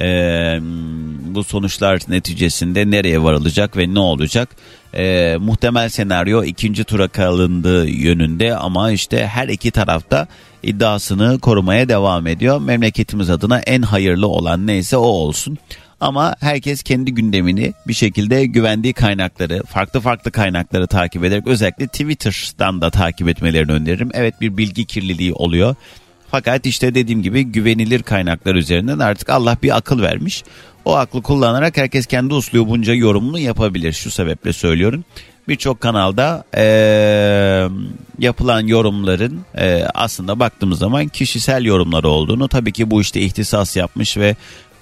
Ee, 0.00 0.58
bu 1.20 1.44
sonuçlar 1.44 2.00
neticesinde 2.08 2.90
nereye 2.90 3.22
varılacak 3.22 3.76
ve 3.76 3.94
ne 3.94 3.98
olacak? 3.98 4.48
E, 4.94 5.36
muhtemel 5.40 5.88
senaryo 5.88 6.44
ikinci 6.44 6.84
tura 6.84 7.08
kalındığı 7.08 7.88
yönünde 7.88 8.56
ama 8.56 8.90
işte 8.90 9.26
her 9.26 9.48
iki 9.48 9.70
tarafta 9.70 10.26
iddiasını 10.62 11.38
korumaya 11.38 11.88
devam 11.88 12.26
ediyor. 12.26 12.60
Memleketimiz 12.60 13.30
adına 13.30 13.58
en 13.58 13.82
hayırlı 13.82 14.26
olan 14.26 14.66
neyse 14.66 14.96
o 14.96 15.00
olsun. 15.00 15.58
Ama 16.00 16.34
herkes 16.40 16.82
kendi 16.82 17.14
gündemini 17.14 17.72
bir 17.88 17.92
şekilde 17.92 18.46
güvendiği 18.46 18.92
kaynakları, 18.92 19.62
farklı 19.62 20.00
farklı 20.00 20.30
kaynakları 20.30 20.86
takip 20.86 21.24
ederek 21.24 21.46
özellikle 21.46 21.86
Twitter'dan 21.86 22.80
da 22.80 22.90
takip 22.90 23.28
etmelerini 23.28 23.72
öneririm. 23.72 24.10
Evet 24.14 24.40
bir 24.40 24.56
bilgi 24.56 24.84
kirliliği 24.84 25.32
oluyor. 25.32 25.74
Fakat 26.30 26.66
işte 26.66 26.94
dediğim 26.94 27.22
gibi 27.22 27.42
güvenilir 27.42 28.02
kaynaklar 28.02 28.54
üzerinden 28.54 28.98
artık 28.98 29.30
Allah 29.30 29.56
bir 29.62 29.76
akıl 29.76 30.02
vermiş. 30.02 30.44
O 30.90 30.96
aklı 30.96 31.22
kullanarak 31.22 31.76
herkes 31.76 32.06
kendi 32.06 32.34
uslubunca 32.34 32.94
yorumunu 32.94 33.38
yapabilir. 33.38 33.92
Şu 33.92 34.10
sebeple 34.10 34.52
söylüyorum. 34.52 35.04
Birçok 35.48 35.80
kanalda 35.80 36.44
e, 36.56 36.64
yapılan 38.18 38.66
yorumların 38.66 39.40
e, 39.58 39.84
aslında 39.94 40.38
baktığımız 40.38 40.78
zaman 40.78 41.08
kişisel 41.08 41.64
yorumlar 41.64 42.04
olduğunu 42.04 42.48
tabii 42.48 42.72
ki 42.72 42.90
bu 42.90 43.00
işte 43.00 43.20
ihtisas 43.20 43.76
yapmış 43.76 44.16
ve 44.16 44.36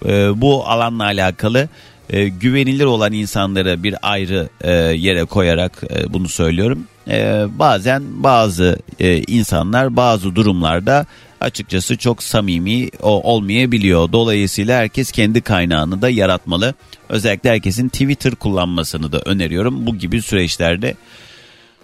e, 0.06 0.40
bu 0.40 0.68
alanla 0.68 1.04
alakalı 1.04 1.68
e, 2.10 2.28
güvenilir 2.28 2.84
olan 2.84 3.12
insanları 3.12 3.82
bir 3.82 3.94
ayrı 4.02 4.48
e, 4.60 4.72
yere 4.72 5.24
koyarak 5.24 5.82
e, 5.90 6.12
bunu 6.12 6.28
söylüyorum. 6.28 6.84
E, 7.08 7.46
bazen 7.58 8.02
bazı 8.22 8.78
e, 9.00 9.18
insanlar 9.18 9.96
bazı 9.96 10.34
durumlarda 10.34 11.06
açıkçası 11.40 11.96
çok 11.96 12.22
samimi 12.22 12.88
olmayabiliyor. 13.02 14.12
Dolayısıyla 14.12 14.78
herkes 14.78 15.12
kendi 15.12 15.40
kaynağını 15.40 16.02
da 16.02 16.10
yaratmalı. 16.10 16.74
Özellikle 17.08 17.50
herkesin 17.50 17.88
Twitter 17.88 18.34
kullanmasını 18.34 19.12
da 19.12 19.18
öneriyorum 19.18 19.86
bu 19.86 19.96
gibi 19.96 20.22
süreçlerde. 20.22 20.94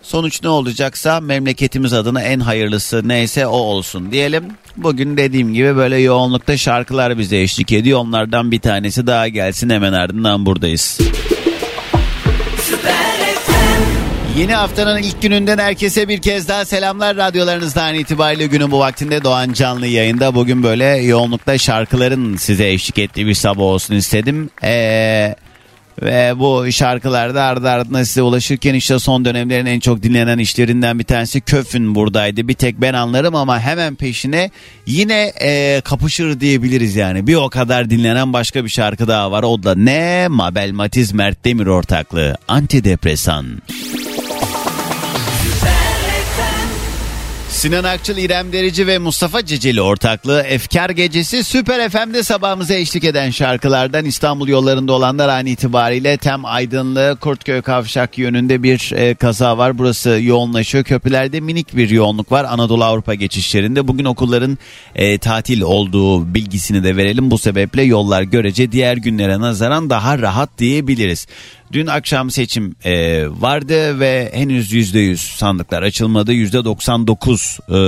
Sonuç 0.02 0.42
ne 0.42 0.48
olacaksa 0.48 1.20
memleketimiz 1.20 1.92
adına 1.92 2.22
en 2.22 2.40
hayırlısı 2.40 3.08
neyse 3.08 3.46
o 3.46 3.56
olsun 3.56 4.12
diyelim. 4.12 4.44
Bugün 4.76 5.16
dediğim 5.16 5.54
gibi 5.54 5.76
böyle 5.76 5.96
yoğunlukta 5.96 6.56
şarkılar 6.56 7.18
bize 7.18 7.40
eşlik 7.40 7.72
ediyor. 7.72 7.98
Onlardan 7.98 8.50
bir 8.50 8.60
tanesi 8.60 9.06
daha 9.06 9.28
gelsin 9.28 9.70
hemen 9.70 9.92
ardından 9.92 10.46
buradayız. 10.46 10.98
Yeni 14.38 14.54
haftanın 14.54 14.98
ilk 14.98 15.22
gününden 15.22 15.58
herkese 15.58 16.08
bir 16.08 16.22
kez 16.22 16.48
daha 16.48 16.64
selamlar. 16.64 17.16
Radyolarınızdan 17.16 17.94
itibariyle 17.94 18.46
günün 18.46 18.70
bu 18.70 18.78
vaktinde 18.78 19.24
Doğan 19.24 19.52
Canlı 19.52 19.86
yayında. 19.86 20.34
Bugün 20.34 20.62
böyle 20.62 20.84
yoğunlukta 20.84 21.58
şarkıların 21.58 22.36
size 22.36 22.70
eşlik 22.70 22.98
ettiği 22.98 23.26
bir 23.26 23.34
sabah 23.34 23.62
olsun 23.62 23.94
istedim. 23.94 24.50
Eee... 24.62 25.36
Ve 26.02 26.32
bu 26.38 26.72
şarkılarda 26.72 27.42
ardı 27.42 27.70
ardına 27.70 28.04
size 28.04 28.22
ulaşırken 28.22 28.74
işte 28.74 28.98
son 28.98 29.24
dönemlerin 29.24 29.66
en 29.66 29.80
çok 29.80 30.02
dinlenen 30.02 30.38
işlerinden 30.38 30.98
bir 30.98 31.04
tanesi 31.04 31.40
Köfün 31.40 31.94
buradaydı. 31.94 32.48
Bir 32.48 32.54
tek 32.54 32.80
ben 32.80 32.94
anlarım 32.94 33.34
ama 33.34 33.60
hemen 33.60 33.94
peşine 33.94 34.50
yine 34.86 35.32
e, 35.42 35.80
kapışır 35.84 36.40
diyebiliriz 36.40 36.96
yani. 36.96 37.26
Bir 37.26 37.34
o 37.34 37.50
kadar 37.50 37.90
dinlenen 37.90 38.32
başka 38.32 38.64
bir 38.64 38.70
şarkı 38.70 39.08
daha 39.08 39.30
var. 39.30 39.42
O 39.42 39.62
da 39.62 39.74
ne? 39.74 40.28
Mabel 40.28 40.70
Matiz 40.70 41.12
Mert 41.12 41.44
Demir 41.44 41.66
ortaklığı. 41.66 42.36
Antidepresan. 42.48 43.46
Sinan 47.64 47.84
Akçıl, 47.84 48.16
İrem 48.16 48.52
Derici 48.52 48.86
ve 48.86 48.98
Mustafa 48.98 49.46
Ceceli 49.46 49.82
ortaklığı 49.82 50.40
Efkar 50.42 50.90
Gecesi 50.90 51.44
Süper 51.44 51.90
FM'de 51.90 52.22
sabahımıza 52.22 52.74
eşlik 52.74 53.04
eden 53.04 53.30
şarkılardan 53.30 54.04
İstanbul 54.04 54.48
yollarında 54.48 54.92
olanlar 54.92 55.28
an 55.28 55.46
itibariyle 55.46 56.16
Tem 56.16 56.44
Aydınlı 56.44 57.16
Kurtköy 57.20 57.62
Kavşak 57.62 58.18
yönünde 58.18 58.62
bir 58.62 58.92
e, 58.96 59.14
kaza 59.14 59.58
var. 59.58 59.78
Burası 59.78 60.18
yoğunlaşıyor. 60.22 60.84
Köprülerde 60.84 61.40
minik 61.40 61.76
bir 61.76 61.90
yoğunluk 61.90 62.32
var 62.32 62.44
Anadolu 62.44 62.84
Avrupa 62.84 63.14
geçişlerinde. 63.14 63.88
Bugün 63.88 64.04
okulların 64.04 64.58
e, 64.94 65.18
tatil 65.18 65.60
olduğu 65.60 66.34
bilgisini 66.34 66.84
de 66.84 66.96
verelim. 66.96 67.30
Bu 67.30 67.38
sebeple 67.38 67.82
yollar 67.82 68.22
görece 68.22 68.72
diğer 68.72 68.96
günlere 68.96 69.40
nazaran 69.40 69.90
daha 69.90 70.18
rahat 70.18 70.58
diyebiliriz. 70.58 71.26
Dün 71.72 71.86
akşam 71.86 72.30
seçim 72.30 72.76
e, 72.84 73.24
vardı 73.28 74.00
ve 74.00 74.30
henüz 74.34 74.72
%100 74.72 75.16
sandıklar 75.16 75.82
açılmadı. 75.82 76.32
%99 76.32 77.60
e, 77.68 77.80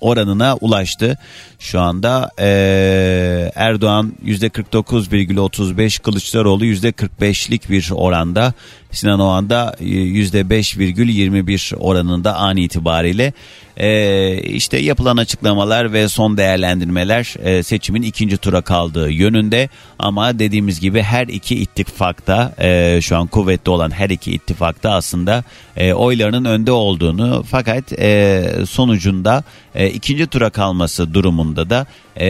oranına 0.00 0.56
ulaştı. 0.60 1.18
Şu 1.58 1.80
anda 1.80 2.30
e, 2.38 3.52
Erdoğan 3.54 4.12
%49,35 4.24 6.02
Kılıçdaroğlu 6.02 6.64
%45'lik 6.66 7.70
bir 7.70 7.90
oranda 7.94 8.54
Sinan 8.92 9.20
Oğan 9.20 9.50
da 9.50 9.76
%5,21 9.80 11.76
oranında 11.76 12.36
an 12.36 12.56
itibariyle 12.56 13.32
e, 13.76 14.42
işte 14.42 14.78
yapılan 14.78 15.16
açıklamalar 15.16 15.92
ve 15.92 16.08
son 16.08 16.36
değerlendirmeler 16.36 17.34
e, 17.42 17.62
seçimin 17.62 18.02
ikinci 18.02 18.36
tura 18.36 18.60
kaldığı 18.60 19.10
yönünde 19.10 19.68
ama 19.98 20.38
dediğimiz 20.38 20.80
gibi 20.80 21.02
her 21.02 21.26
iki 21.26 21.56
ittifakta 21.56 22.54
e, 22.58 22.98
şu 23.02 23.16
an 23.16 23.26
kuvvetli 23.26 23.70
olan 23.70 23.90
her 23.90 24.10
iki 24.10 24.32
ittifakta 24.32 24.90
aslında 24.90 25.44
e, 25.76 25.92
oylarının 25.92 26.44
önde 26.44 26.72
olduğunu 26.72 27.44
fakat 27.50 27.92
e, 27.92 28.44
sonucunda 28.68 29.44
e, 29.74 29.89
ikinci 29.90 30.26
tura 30.26 30.50
kalması 30.50 31.14
durumunda 31.14 31.70
da 31.70 31.86
e, 32.16 32.26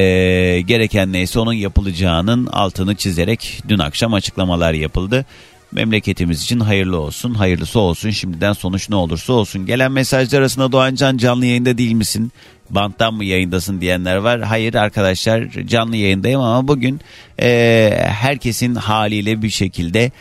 gereken 0.61 1.13
neyse 1.13 1.39
onun 1.39 1.53
yapılacağının 1.53 2.47
altını 2.47 2.95
çizerek 2.95 3.63
dün 3.69 3.79
akşam 3.79 4.15
açıklamalar 4.15 4.73
yapıldı. 4.73 5.25
Memleketimiz 5.73 6.43
için 6.43 6.61
hayırlı 6.61 7.01
olsun, 7.01 7.35
hayırlısı 7.35 7.81
olsun. 7.81 8.11
Şimdiden 8.11 8.53
sonuç 8.53 8.91
ne 8.91 8.97
olursa 8.97 9.33
olsun. 9.33 9.67
Gelen 9.67 9.93
mesajlar 9.93 10.39
arasında 10.39 10.73
Doğancan 10.73 11.17
canlı 11.17 11.47
yayında 11.47 11.79
değil 11.79 11.93
misin? 11.93 12.33
Banttan 12.71 13.15
mı 13.15 13.25
yayındasın 13.25 13.81
diyenler 13.81 14.17
var. 14.17 14.41
Hayır 14.41 14.75
arkadaşlar 14.75 15.51
canlı 15.51 15.97
yayındayım 15.97 16.41
ama 16.41 16.69
bugün 16.69 17.01
e, 17.41 17.91
herkesin 18.07 18.75
haliyle 18.75 19.43
bir 19.43 19.51
şekilde 19.51 20.13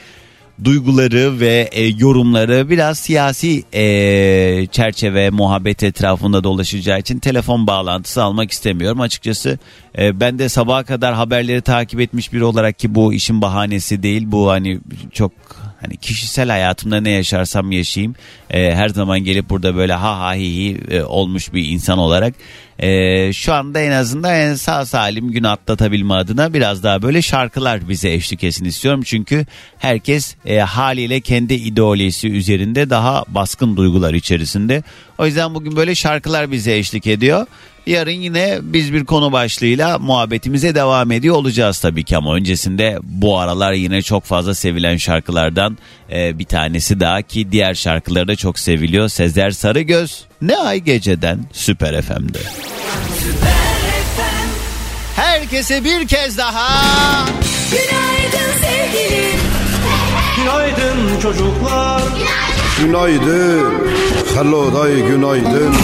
duyguları 0.63 1.39
ve 1.39 1.69
e, 1.71 1.85
yorumları 1.87 2.69
biraz 2.69 2.99
siyasi 2.99 3.63
e, 3.73 4.67
çerçeve 4.71 5.29
muhabbet 5.29 5.83
etrafında 5.83 6.43
dolaşacağı 6.43 6.99
için 6.99 7.19
telefon 7.19 7.67
bağlantısı 7.67 8.23
almak 8.23 8.51
istemiyorum. 8.51 9.01
Açıkçası 9.01 9.59
e, 9.97 10.19
ben 10.19 10.39
de 10.39 10.49
sabaha 10.49 10.83
kadar 10.83 11.13
haberleri 11.13 11.61
takip 11.61 11.99
etmiş 11.99 12.33
biri 12.33 12.43
olarak 12.43 12.79
ki 12.79 12.95
bu 12.95 13.13
işin 13.13 13.41
bahanesi 13.41 14.03
değil. 14.03 14.23
Bu 14.25 14.49
hani 14.49 14.79
çok 15.11 15.31
hani 15.81 15.97
kişisel 15.97 16.49
hayatımda 16.49 17.01
ne 17.01 17.09
yaşarsam 17.09 17.71
yaşayayım 17.71 18.15
e, 18.49 18.75
her 18.75 18.89
zaman 18.89 19.19
gelip 19.19 19.49
burada 19.49 19.75
böyle 19.75 19.93
ha 19.93 20.19
ha 20.19 20.33
hi 20.33 20.39
hi 20.39 20.77
e, 20.91 21.03
olmuş 21.03 21.53
bir 21.53 21.69
insan 21.69 21.97
olarak 21.97 22.33
e, 22.79 23.33
şu 23.33 23.53
anda 23.53 23.79
en 23.79 23.91
azından 23.91 24.35
en 24.35 24.55
sağ 24.55 24.85
salim 24.85 25.31
gün 25.31 25.43
atlatabilme 25.43 26.13
adına 26.13 26.53
biraz 26.53 26.83
daha 26.83 27.01
böyle 27.01 27.21
şarkılar 27.21 27.89
bize 27.89 28.13
eşlik 28.13 28.43
etsin 28.43 28.65
istiyorum. 28.65 29.01
Çünkü 29.05 29.45
herkes 29.77 30.35
e, 30.45 30.59
haliyle 30.59 31.21
kendi 31.21 31.53
ideolojisi 31.53 32.29
üzerinde 32.29 32.89
daha 32.89 33.23
baskın 33.27 33.77
duygular 33.77 34.13
içerisinde. 34.13 34.83
O 35.17 35.25
yüzden 35.25 35.55
bugün 35.55 35.75
böyle 35.75 35.95
şarkılar 35.95 36.51
bize 36.51 36.77
eşlik 36.77 37.07
ediyor. 37.07 37.45
Yarın 37.89 38.11
yine 38.11 38.59
biz 38.61 38.93
bir 38.93 39.05
konu 39.05 39.31
başlığıyla 39.31 39.99
muhabbetimize 39.99 40.75
devam 40.75 41.11
ediyor 41.11 41.35
olacağız 41.35 41.79
tabii 41.79 42.03
ki 42.03 42.17
ama 42.17 42.35
öncesinde 42.35 42.99
bu 43.03 43.39
aralar 43.39 43.73
yine 43.73 44.01
çok 44.01 44.23
fazla 44.23 44.55
sevilen 44.55 44.97
şarkılardan 44.97 45.77
e, 46.11 46.39
bir 46.39 46.45
tanesi 46.45 46.99
daha 46.99 47.21
ki 47.21 47.51
diğer 47.51 47.73
şarkıları 47.73 48.27
da 48.27 48.35
çok 48.35 48.59
seviliyor. 48.59 49.09
Sezer 49.09 49.51
Sarıgöz 49.51 50.23
ne 50.41 50.57
ay 50.57 50.79
geceden 50.79 51.39
Süper 51.53 52.01
FM'de. 52.01 52.39
Herkese 55.15 55.83
bir 55.83 56.07
kez 56.07 56.37
daha 56.37 56.85
Günaydın 57.71 58.51
sevgilim. 58.61 59.39
Günaydın 60.37 61.19
çocuklar. 61.21 62.01
Günaydın. 62.79 63.73
Hello 64.35 64.73
day 64.73 64.95
günaydın. 64.95 65.75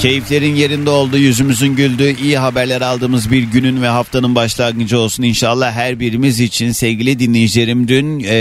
Keyiflerin 0.00 0.54
yerinde 0.54 0.90
olduğu, 0.90 1.18
yüzümüzün 1.18 1.76
güldüğü, 1.76 2.16
iyi 2.22 2.38
haberler 2.38 2.80
aldığımız 2.80 3.30
bir 3.30 3.42
günün 3.42 3.82
ve 3.82 3.86
haftanın 3.86 4.34
başlangıcı 4.34 4.98
olsun 4.98 5.22
inşallah 5.22 5.72
her 5.72 6.00
birimiz 6.00 6.40
için 6.40 6.72
sevgili 6.72 7.18
dinleyicilerim. 7.18 7.88
Dün 7.88 8.20
e, 8.20 8.36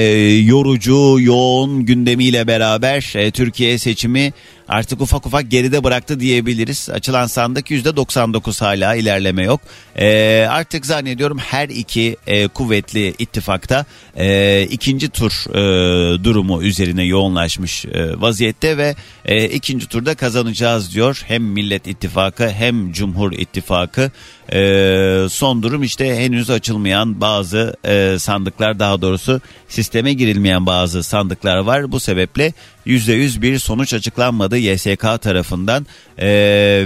yorucu, 0.45 1.17
yoğun 1.19 1.85
gündemiyle 1.85 2.47
beraber 2.47 3.13
e, 3.15 3.31
Türkiye 3.31 3.77
seçimi 3.77 4.33
artık 4.67 5.01
ufak 5.01 5.25
ufak 5.25 5.51
geride 5.51 5.83
bıraktı 5.83 6.19
diyebiliriz. 6.19 6.89
Açılan 6.89 7.27
sandık 7.27 7.71
%99 7.71 8.59
hala 8.59 8.95
ilerleme 8.95 9.43
yok. 9.43 9.61
Ee, 9.95 10.47
artık 10.49 10.85
zannediyorum 10.85 11.37
her 11.37 11.69
iki 11.69 12.17
e, 12.27 12.47
kuvvetli 12.47 13.13
ittifakta 13.19 13.85
e, 14.17 14.67
ikinci 14.71 15.09
tur 15.09 15.31
e, 15.49 16.23
durumu 16.23 16.63
üzerine 16.63 17.03
yoğunlaşmış 17.03 17.85
e, 17.85 18.21
vaziyette 18.21 18.77
ve 18.77 18.95
e, 19.25 19.45
ikinci 19.45 19.87
turda 19.87 20.15
kazanacağız 20.15 20.93
diyor. 20.93 21.23
Hem 21.27 21.43
Millet 21.43 21.87
İttifakı 21.87 22.49
hem 22.49 22.91
Cumhur 22.91 23.31
İttifakı. 23.31 24.11
E, 24.53 25.27
son 25.29 25.63
durum 25.63 25.83
işte 25.83 26.15
henüz 26.15 26.49
açılmayan 26.49 27.21
bazı 27.21 27.75
e, 27.85 28.15
sandıklar 28.19 28.79
daha 28.79 29.01
doğrusu 29.01 29.41
sisteme 29.67 30.13
girilmeyen 30.13 30.65
bazı 30.65 31.03
sandıklar 31.03 31.57
var. 31.57 31.91
Bu 31.91 31.99
sebeple 31.99 32.53
%100 32.85 33.41
bir 33.41 33.59
sonuç 33.59 33.93
açıklanmadı 33.93 34.57
YSK 34.57 35.21
tarafından. 35.21 35.85
E, 36.17 36.27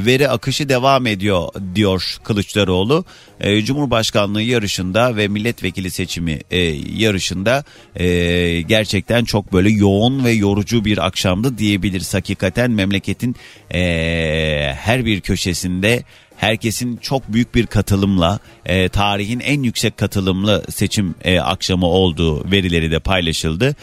veri 0.05 0.29
akışı 0.29 0.69
devam 0.69 1.07
ediyor 1.07 1.47
diyor 1.75 2.17
Kılıçdaroğlu. 2.23 3.05
E, 3.39 3.61
Cumhurbaşkanlığı 3.61 4.41
yarışında 4.41 5.15
ve 5.15 5.27
milletvekili 5.27 5.91
seçimi 5.91 6.39
e, 6.51 6.57
yarışında 6.95 7.63
e, 7.95 8.61
gerçekten 8.61 9.25
çok 9.25 9.53
böyle 9.53 9.69
yoğun 9.69 10.25
ve 10.25 10.31
yorucu 10.31 10.85
bir 10.85 11.05
akşamdı 11.05 11.57
diyebiliriz. 11.57 12.13
Hakikaten 12.13 12.71
memleketin 12.71 13.35
e, 13.73 14.73
her 14.77 15.05
bir 15.05 15.21
köşesinde 15.21 16.03
herkesin 16.39 16.97
çok 16.97 17.33
büyük 17.33 17.55
bir 17.55 17.65
katılımla 17.65 18.39
e, 18.65 18.89
tarihin 18.89 19.39
en 19.39 19.63
yüksek 19.63 19.97
katılımlı 19.97 20.63
seçim 20.69 21.15
e, 21.23 21.39
akşamı 21.39 21.85
olduğu 21.85 22.51
verileri 22.51 22.91
de 22.91 22.99
paylaşıldı. 22.99 23.75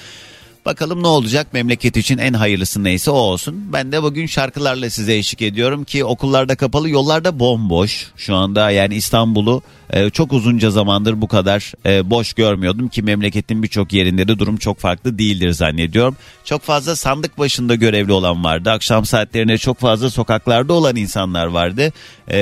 Bakalım 0.67 1.03
ne 1.03 1.07
olacak 1.07 1.47
memleket 1.53 1.97
için 1.97 2.19
en 2.19 2.33
hayırlısı 2.33 2.85
neyse 2.85 3.11
o 3.11 3.15
olsun. 3.15 3.73
Ben 3.73 3.93
de 3.93 4.03
bugün 4.03 4.27
şarkılarla 4.27 4.91
size 4.91 5.17
eşlik 5.17 5.43
ediyorum 5.43 5.85
ki 5.85 6.05
okullarda 6.05 6.57
kapalı 6.57 6.91
yollarda 6.91 7.39
bomboş. 7.39 8.07
Şu 8.17 8.35
anda 8.35 8.71
yani 8.71 8.95
İstanbul'u 8.95 9.63
e, 9.91 10.11
çok 10.11 10.33
uzunca 10.33 10.71
zamandır 10.71 11.21
bu 11.21 11.29
kadar 11.29 11.73
e, 11.87 12.11
boş 12.11 12.33
görmüyordum 12.33 12.89
ki 12.89 13.03
memleketin 13.03 13.63
birçok 13.63 13.93
yerinde 13.93 14.29
de 14.29 14.39
durum 14.39 14.57
çok 14.57 14.79
farklı 14.79 15.19
değildir 15.19 15.53
zannediyorum. 15.53 16.17
Çok 16.45 16.63
fazla 16.63 16.97
sandık 16.97 17.39
başında 17.39 17.75
görevli 17.75 18.13
olan 18.13 18.45
vardı. 18.45 18.71
Akşam 18.71 19.05
saatlerinde 19.05 19.59
çok 19.59 19.79
fazla 19.79 20.11
sokaklarda 20.11 20.73
olan 20.73 20.97
insanlar 20.97 21.47
vardı. 21.47 21.93
E, 22.31 22.39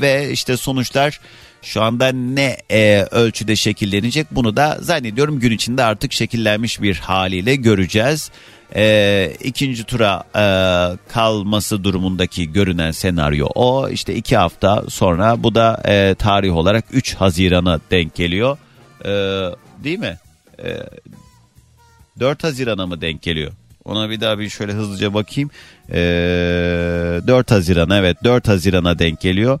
ve 0.00 0.28
işte 0.32 0.56
sonuçlar 0.56 1.20
şu 1.62 1.82
anda 1.82 2.12
ne 2.12 2.56
e, 2.70 3.06
ölçüde 3.10 3.56
şekillenecek 3.56 4.26
bunu 4.30 4.56
da 4.56 4.78
zannediyorum 4.80 5.40
gün 5.40 5.50
içinde 5.50 5.84
artık 5.84 6.12
şekillenmiş 6.12 6.82
bir 6.82 6.96
haliyle 6.96 7.56
göreceğiz. 7.56 8.30
E, 8.74 9.32
ikinci 9.44 9.84
tura 9.84 10.24
e, 10.36 10.44
kalması 11.12 11.84
durumundaki 11.84 12.52
görünen 12.52 12.90
senaryo 12.90 13.46
o 13.54 13.88
işte 13.88 14.14
iki 14.14 14.36
hafta 14.36 14.84
sonra 14.88 15.42
bu 15.42 15.54
da 15.54 15.82
e, 15.84 16.14
tarih 16.14 16.56
olarak 16.56 16.84
3 16.92 17.14
Haziran'a 17.14 17.80
denk 17.90 18.14
geliyor 18.14 18.58
e, 19.04 19.10
değil 19.84 19.98
mi? 19.98 20.18
E, 20.64 20.76
4 22.20 22.44
Haziran'a 22.44 22.86
mı 22.86 23.00
denk 23.00 23.22
geliyor? 23.22 23.52
Ona 23.84 24.10
bir 24.10 24.20
daha 24.20 24.38
bir 24.38 24.48
şöyle 24.48 24.72
hızlıca 24.72 25.14
bakayım. 25.14 25.50
E, 25.90 25.94
4 27.26 27.50
Haziran 27.50 27.90
evet 27.90 28.16
4 28.24 28.48
Haziran'a 28.48 28.98
denk 28.98 29.20
geliyor. 29.20 29.60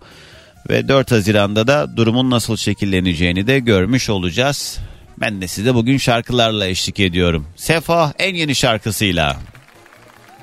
Ve 0.70 0.88
4 0.88 1.10
Haziran'da 1.12 1.66
da 1.66 1.96
durumun 1.96 2.30
nasıl 2.30 2.56
şekilleneceğini 2.56 3.46
de 3.46 3.58
görmüş 3.58 4.10
olacağız. 4.10 4.78
Ben 5.20 5.40
de 5.40 5.48
size 5.48 5.74
bugün 5.74 5.98
şarkılarla 5.98 6.66
eşlik 6.66 7.00
ediyorum. 7.00 7.46
Sefa 7.56 8.12
en 8.18 8.34
yeni 8.34 8.54
şarkısıyla. 8.54 9.36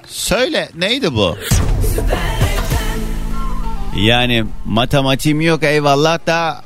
Söyle 0.07 0.69
neydi 0.75 1.13
bu? 1.13 1.37
Yani 3.97 4.45
matematiğim 4.65 5.41
yok 5.41 5.63
eyvallah 5.63 6.27
da 6.27 6.61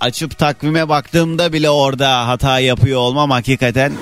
açıp 0.00 0.38
takvime 0.38 0.88
baktığımda 0.88 1.52
bile 1.52 1.70
orada 1.70 2.28
hata 2.28 2.58
yapıyor 2.60 3.00
olmam 3.00 3.30
hakikaten 3.30 3.92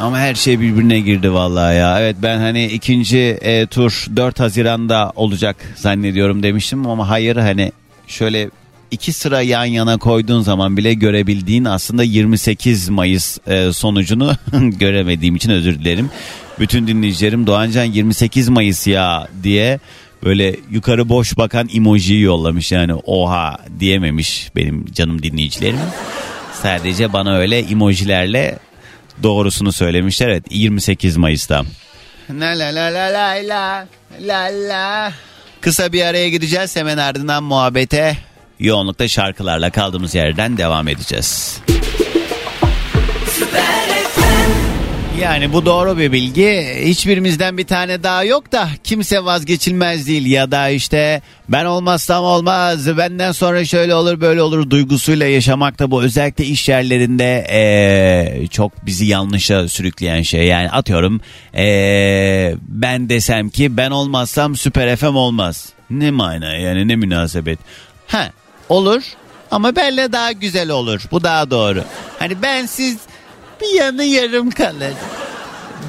ama 0.00 0.18
her 0.18 0.34
şey 0.34 0.60
birbirine 0.60 1.00
girdi 1.00 1.32
vallahi 1.32 1.76
ya. 1.76 2.00
Evet 2.00 2.16
ben 2.22 2.38
hani 2.38 2.66
ikinci 2.66 3.18
e, 3.18 3.66
tur 3.66 4.06
4 4.16 4.40
Haziran'da 4.40 5.12
olacak 5.16 5.56
zannediyorum 5.76 6.42
demiştim 6.42 6.86
ama 6.86 7.08
hayır 7.08 7.36
hani 7.36 7.72
şöyle 8.08 8.50
iki 8.90 9.12
sıra 9.12 9.42
yan 9.42 9.64
yana 9.64 9.98
koyduğun 9.98 10.40
zaman 10.40 10.76
bile 10.76 10.94
görebildiğin 10.94 11.64
aslında 11.64 12.02
28 12.02 12.88
Mayıs 12.88 13.38
e, 13.46 13.72
sonucunu 13.72 14.32
göremediğim 14.52 15.36
için 15.36 15.50
özür 15.50 15.78
dilerim. 15.78 16.10
Bütün 16.60 16.86
dinleyicilerim 16.86 17.46
Doğancan 17.46 17.84
28 17.84 18.48
Mayıs 18.48 18.86
ya 18.86 19.28
diye 19.42 19.78
böyle 20.24 20.56
yukarı 20.70 21.08
boş 21.08 21.36
bakan 21.36 21.68
emojiyi 21.74 22.20
yollamış 22.20 22.72
yani 22.72 22.94
oha 22.94 23.58
diyememiş 23.80 24.50
benim 24.56 24.92
canım 24.92 25.22
dinleyicilerim. 25.22 25.78
Sadece 26.62 27.12
bana 27.12 27.36
öyle 27.36 27.58
emojilerle 27.58 28.58
doğrusunu 29.22 29.72
söylemişler. 29.72 30.28
Evet 30.28 30.44
28 30.50 31.16
Mayıs'ta. 31.16 31.62
La 32.30 32.46
la 32.46 32.74
la 32.74 32.92
la 32.92 33.08
la 33.48 33.86
la 34.20 34.68
la. 34.68 35.12
Kısa 35.60 35.92
bir 35.92 36.02
araya 36.02 36.28
gideceğiz 36.28 36.76
hemen 36.76 36.98
ardından 36.98 37.42
muhabbete 37.44 38.16
yoğunlukta 38.60 39.08
şarkılarla 39.08 39.70
kaldığımız 39.70 40.14
yerden 40.14 40.56
devam 40.56 40.88
edeceğiz. 40.88 41.60
Yani 45.20 45.52
bu 45.52 45.66
doğru 45.66 45.98
bir 45.98 46.12
bilgi. 46.12 46.74
Hiçbirimizden 46.84 47.58
bir 47.58 47.66
tane 47.66 48.02
daha 48.02 48.24
yok 48.24 48.52
da 48.52 48.68
kimse 48.84 49.24
vazgeçilmez 49.24 50.06
değil 50.06 50.26
ya 50.26 50.50
da 50.50 50.68
işte 50.68 51.22
ben 51.48 51.64
olmazsam 51.64 52.24
olmaz 52.24 52.96
benden 52.98 53.32
sonra 53.32 53.64
şöyle 53.64 53.94
olur 53.94 54.20
böyle 54.20 54.42
olur 54.42 54.70
duygusuyla 54.70 55.26
yaşamak 55.26 55.78
da 55.78 55.90
bu 55.90 56.02
özellikle 56.02 56.44
iş 56.44 56.68
yerlerinde 56.68 57.46
ee, 57.50 58.46
çok 58.46 58.86
bizi 58.86 59.06
yanlışa 59.06 59.68
sürükleyen 59.68 60.22
şey. 60.22 60.46
Yani 60.46 60.70
atıyorum 60.70 61.20
ee, 61.54 62.54
ben 62.68 63.08
desem 63.08 63.50
ki 63.50 63.76
ben 63.76 63.90
olmazsam 63.90 64.56
Süper 64.56 64.96
FM 64.96 65.16
olmaz. 65.16 65.68
Ne 65.90 66.10
mana 66.10 66.54
yani 66.54 66.88
ne 66.88 66.96
münasebet. 66.96 67.58
Ha 68.06 68.30
olur 68.68 69.02
ama 69.50 69.76
benle 69.76 70.12
daha 70.12 70.32
güzel 70.32 70.70
olur. 70.70 71.02
Bu 71.10 71.22
daha 71.24 71.50
doğru. 71.50 71.84
Hani 72.18 72.42
ben 72.42 72.66
siz 72.66 72.96
bir 73.60 73.74
yanı 73.74 74.04
yarım 74.04 74.50
kalır 74.50 74.94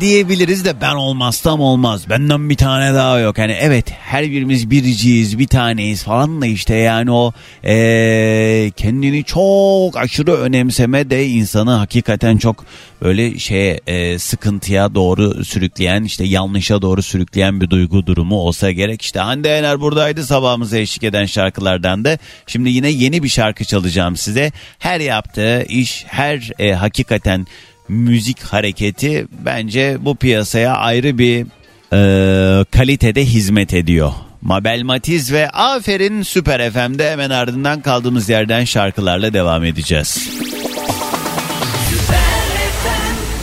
diyebiliriz 0.01 0.65
de 0.65 0.81
ben 0.81 0.95
olmazsam 0.95 1.59
olmaz. 1.61 2.09
Benden 2.09 2.49
bir 2.49 2.55
tane 2.55 2.93
daha 2.93 3.19
yok. 3.19 3.37
Hani 3.37 3.51
evet 3.51 3.91
her 3.91 4.31
birimiz 4.31 4.71
biriciyiz 4.71 5.39
bir 5.39 5.47
taneyiz 5.47 6.03
falan 6.03 6.41
da 6.41 6.45
işte 6.45 6.75
yani 6.75 7.11
o 7.11 7.33
ee, 7.63 8.71
kendini 8.77 9.23
çok 9.23 9.97
aşırı 9.97 10.33
önemseme 10.33 11.09
de 11.09 11.27
insanı 11.27 11.71
hakikaten 11.71 12.37
çok 12.37 12.65
böyle 13.01 13.39
şeye 13.39 13.79
e, 13.87 14.19
sıkıntıya 14.19 14.95
doğru 14.95 15.45
sürükleyen 15.45 16.03
işte 16.03 16.23
yanlışa 16.23 16.81
doğru 16.81 17.01
sürükleyen 17.01 17.61
bir 17.61 17.69
duygu 17.69 18.05
durumu 18.05 18.35
olsa 18.35 18.71
gerek. 18.71 19.01
İşte 19.01 19.19
Hande 19.19 19.49
Yener 19.49 19.81
buradaydı 19.81 20.25
sabahımıza 20.25 20.77
eşlik 20.77 21.03
eden 21.03 21.25
şarkılardan 21.25 22.05
da. 22.05 22.17
Şimdi 22.47 22.69
yine 22.69 22.89
yeni 22.89 23.23
bir 23.23 23.29
şarkı 23.29 23.65
çalacağım 23.65 24.17
size. 24.17 24.51
Her 24.79 24.99
yaptığı 24.99 25.63
iş 25.63 26.05
her 26.07 26.51
e, 26.59 26.73
hakikaten 26.73 27.47
müzik 27.89 28.43
hareketi 28.43 29.27
bence 29.45 29.97
bu 30.01 30.15
piyasaya 30.15 30.73
ayrı 30.73 31.17
bir 31.17 31.45
e, 31.93 32.65
kalitede 32.65 33.25
hizmet 33.25 33.73
ediyor. 33.73 34.11
Mabel 34.41 34.81
Matiz 34.83 35.33
ve 35.33 35.49
Aferin 35.49 36.21
Süper 36.21 36.71
FM'de 36.71 37.11
hemen 37.11 37.29
ardından 37.29 37.81
kaldığımız 37.81 38.29
yerden 38.29 38.63
şarkılarla 38.63 39.33
devam 39.33 39.63
edeceğiz. 39.63 40.29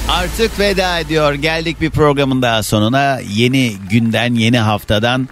Artık 0.09 0.59
veda 0.59 0.99
ediyor. 0.99 1.35
Geldik 1.35 1.81
bir 1.81 1.91
programın 1.91 2.43
daha 2.43 2.63
sonuna. 2.63 3.21
Yeni 3.33 3.73
günden, 3.91 4.35
yeni 4.35 4.59
haftadan 4.59 5.29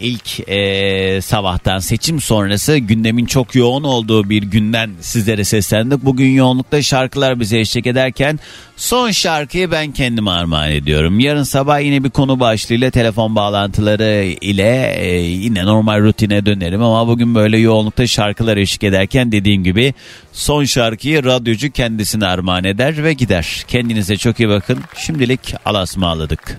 ilk 0.00 0.48
e, 0.48 1.20
sabahtan 1.20 1.78
seçim 1.78 2.20
sonrası 2.20 2.76
gündemin 2.76 3.26
çok 3.26 3.54
yoğun 3.54 3.84
olduğu 3.84 4.30
bir 4.30 4.42
günden 4.42 4.90
sizlere 5.00 5.44
seslendik. 5.44 6.04
Bugün 6.04 6.30
yoğunlukta 6.30 6.82
şarkılar 6.82 7.40
bize 7.40 7.58
eşlik 7.58 7.86
ederken 7.86 8.38
son 8.76 9.10
şarkıyı 9.10 9.70
ben 9.70 9.92
kendime 9.92 10.30
armağan 10.30 10.70
ediyorum. 10.70 11.20
Yarın 11.20 11.42
sabah 11.42 11.80
yine 11.80 12.04
bir 12.04 12.10
konu 12.10 12.40
başlığıyla 12.40 12.90
telefon 12.90 13.36
bağlantıları 13.36 14.24
ile 14.40 14.94
e, 14.96 15.16
yine 15.20 15.64
normal 15.64 16.00
rutine 16.00 16.46
dönerim 16.46 16.82
ama 16.82 17.08
bugün 17.08 17.34
böyle 17.34 17.58
yoğunlukta 17.58 18.06
şarkılar 18.06 18.56
eşlik 18.56 18.84
ederken 18.84 19.32
dediğim 19.32 19.64
gibi 19.64 19.94
son 20.32 20.64
şarkıyı 20.64 21.24
radyocu 21.24 21.70
kendisine 21.70 22.26
armağan 22.26 22.64
eder 22.64 23.04
ve 23.04 23.12
gider. 23.12 23.64
Kendinize 23.68 24.16
çok 24.16 24.40
iyi 24.40 24.48
bakın. 24.48 24.78
Şimdilik 24.96 25.54
alasmaladık. 25.64 26.58